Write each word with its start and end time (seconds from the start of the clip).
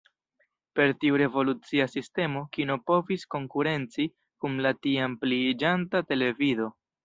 Per 0.77 0.93
tiu 1.03 1.19
revolucia 1.21 1.87
sistemo 1.97 2.41
kino 2.57 2.79
povis 2.93 3.27
konkurenci 3.35 4.09
kun 4.45 4.59
la 4.67 4.75
tiam 4.89 5.19
pliiĝanta 5.27 6.07
televido. 6.15 6.77